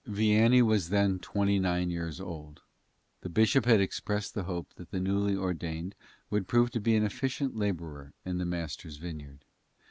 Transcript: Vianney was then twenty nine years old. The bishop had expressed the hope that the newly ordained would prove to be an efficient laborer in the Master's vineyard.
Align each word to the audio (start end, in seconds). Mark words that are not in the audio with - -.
Vianney 0.07 0.63
was 0.63 0.89
then 0.89 1.19
twenty 1.19 1.59
nine 1.59 1.91
years 1.91 2.19
old. 2.19 2.63
The 3.21 3.29
bishop 3.29 3.65
had 3.65 3.79
expressed 3.79 4.33
the 4.33 4.45
hope 4.45 4.73
that 4.77 4.89
the 4.89 4.99
newly 4.99 5.35
ordained 5.35 5.93
would 6.31 6.47
prove 6.47 6.71
to 6.71 6.81
be 6.81 6.95
an 6.95 7.03
efficient 7.05 7.55
laborer 7.55 8.11
in 8.25 8.39
the 8.39 8.45
Master's 8.45 8.97
vineyard. 8.97 9.45